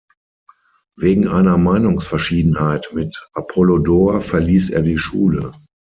Wegen 0.97 1.27
einer 1.27 1.59
Meinungsverschiedenheit 1.59 2.89
mit 2.91 3.27
Apollodor 3.33 4.19
verließ 4.21 4.71
er 4.71 4.81
die 4.81 4.97
Schule. 4.97 5.51